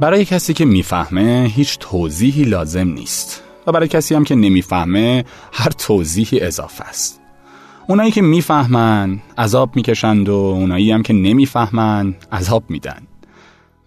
برای 0.00 0.24
کسی 0.24 0.54
که 0.54 0.64
می‌فهمه 0.64 1.50
هیچ 1.54 1.78
توضیحی 1.78 2.44
لازم 2.44 2.88
نیست 2.88 3.42
و 3.66 3.72
برای 3.72 3.88
کسی 3.88 4.14
هم 4.14 4.24
که 4.24 4.34
نمی‌فهمه 4.34 5.24
هر 5.52 5.70
توضیحی 5.70 6.40
اضافه 6.40 6.84
است. 6.84 7.20
اونایی 7.88 8.10
که 8.10 8.22
می‌فهمن 8.22 9.20
عذاب 9.38 9.76
می‌کشند 9.76 10.28
و 10.28 10.32
اونایی 10.32 10.92
هم 10.92 11.02
که 11.02 11.12
نمی‌فهمن 11.12 12.14
عذاب 12.32 12.64
میدن. 12.68 13.02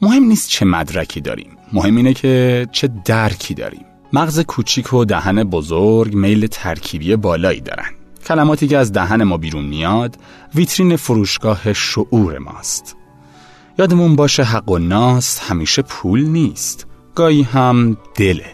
مهم 0.01 0.23
نیست 0.23 0.49
چه 0.49 0.65
مدرکی 0.65 1.21
داریم 1.21 1.57
مهم 1.73 1.95
اینه 1.95 2.13
که 2.13 2.67
چه 2.71 2.89
درکی 3.05 3.53
داریم. 3.53 3.85
مغز 4.13 4.39
کوچیک 4.39 4.93
و 4.93 5.05
دهن 5.05 5.43
بزرگ 5.43 6.13
میل 6.13 6.47
ترکیبی 6.47 7.15
بالایی 7.15 7.61
دارن. 7.61 7.89
کلماتی 8.27 8.67
که 8.67 8.77
از 8.77 8.93
دهن 8.93 9.23
ما 9.23 9.37
بیرون 9.37 9.65
میاد 9.65 10.15
ویترین 10.55 10.95
فروشگاه 10.95 11.73
شعور 11.73 12.37
ماست. 12.37 12.95
یادمون 13.79 14.15
باشه 14.15 14.43
حق 14.43 14.69
و 14.69 14.77
ناس 14.77 15.39
همیشه 15.39 15.81
پول 15.81 16.25
نیست. 16.25 16.87
گاهی 17.15 17.41
هم 17.41 17.97
دله. 18.15 18.45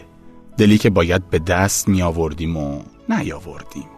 دلی 0.56 0.78
که 0.78 0.90
باید 0.90 1.30
به 1.30 1.38
دست 1.38 1.88
می 1.88 2.02
آوردیم 2.02 2.56
و 2.56 2.82
نیاوردیم. 3.08 3.88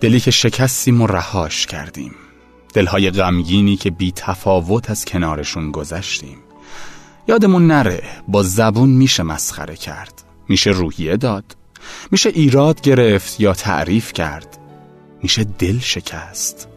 دلی 0.00 0.20
که 0.20 0.30
شکستیم 0.30 1.02
و 1.02 1.06
رهاش 1.06 1.66
کردیم. 1.66 2.14
دلهای 2.74 3.10
غمگینی 3.10 3.76
که 3.76 3.90
بی 3.90 4.12
تفاوت 4.16 4.90
از 4.90 5.04
کنارشون 5.04 5.70
گذشتیم. 5.70 6.38
یادمون 7.28 7.66
نره 7.66 8.02
با 8.28 8.42
زبون 8.42 8.90
میشه 8.90 9.22
مسخره 9.22 9.76
کرد. 9.76 10.22
میشه 10.48 10.70
روحیه 10.70 11.16
داد. 11.16 11.56
میشه 12.10 12.28
ایراد 12.28 12.80
گرفت 12.80 13.40
یا 13.40 13.52
تعریف 13.52 14.12
کرد. 14.12 14.58
میشه 15.22 15.44
دل 15.44 15.78
شکست. 15.78 16.68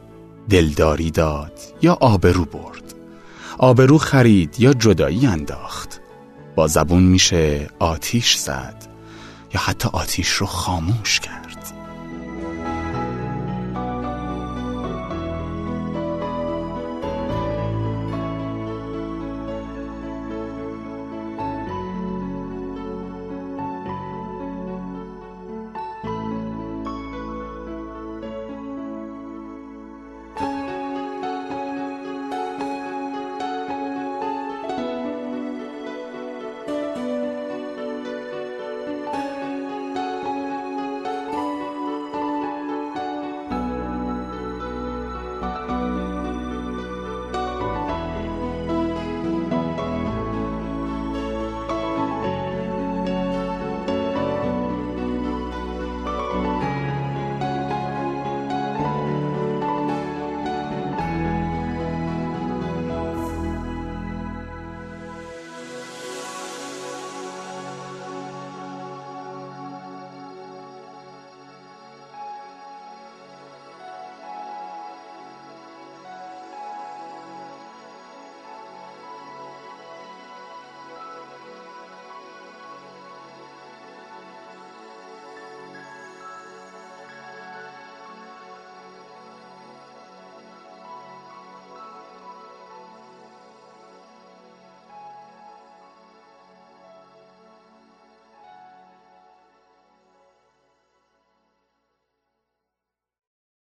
دلداری 0.49 1.11
داد 1.11 1.59
یا 1.81 1.93
آبرو 1.93 2.45
برد. 2.45 3.00
آبرو 3.63 3.97
خرید 3.97 4.55
یا 4.59 4.73
جدایی 4.73 5.27
انداخت. 5.27 6.01
با 6.55 6.67
زبون 6.67 7.03
میشه 7.03 7.69
آتیش 7.79 8.35
زد 8.35 8.87
یا 9.53 9.61
حتی 9.61 9.89
آتیش 9.93 10.29
رو 10.29 10.47
خاموش 10.47 11.19
کرد. 11.19 11.50